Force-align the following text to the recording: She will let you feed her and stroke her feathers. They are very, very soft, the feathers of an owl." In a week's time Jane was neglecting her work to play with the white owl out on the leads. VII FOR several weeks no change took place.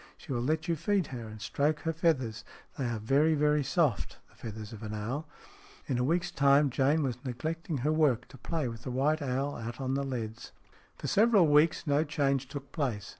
She 0.17 0.33
will 0.33 0.41
let 0.41 0.67
you 0.67 0.75
feed 0.75 1.05
her 1.13 1.27
and 1.27 1.39
stroke 1.39 1.81
her 1.81 1.93
feathers. 1.93 2.43
They 2.75 2.85
are 2.85 2.97
very, 2.97 3.35
very 3.35 3.63
soft, 3.63 4.17
the 4.29 4.35
feathers 4.35 4.73
of 4.73 4.81
an 4.81 4.95
owl." 4.95 5.27
In 5.85 5.99
a 5.99 6.03
week's 6.03 6.31
time 6.31 6.71
Jane 6.71 7.03
was 7.03 7.23
neglecting 7.23 7.77
her 7.85 7.91
work 7.93 8.27
to 8.29 8.37
play 8.39 8.67
with 8.67 8.81
the 8.81 8.89
white 8.89 9.21
owl 9.21 9.55
out 9.57 9.79
on 9.79 9.93
the 9.93 10.01
leads. 10.03 10.53
VII 10.97 11.01
FOR 11.01 11.07
several 11.07 11.47
weeks 11.47 11.85
no 11.85 12.03
change 12.03 12.47
took 12.47 12.71
place. 12.71 13.09